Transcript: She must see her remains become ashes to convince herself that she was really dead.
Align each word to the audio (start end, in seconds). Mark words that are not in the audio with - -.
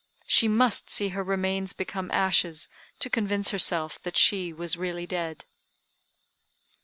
She 0.25 0.47
must 0.47 0.89
see 0.89 1.09
her 1.09 1.23
remains 1.23 1.73
become 1.73 2.09
ashes 2.09 2.67
to 2.97 3.07
convince 3.07 3.49
herself 3.49 4.01
that 4.01 4.17
she 4.17 4.51
was 4.51 4.75
really 4.75 5.05
dead. 5.05 5.45